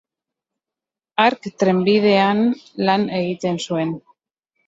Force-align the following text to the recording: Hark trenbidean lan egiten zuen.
Hark 1.23 1.45
trenbidean 1.63 2.41
lan 2.87 3.05
egiten 3.21 3.59
zuen. 3.67 3.93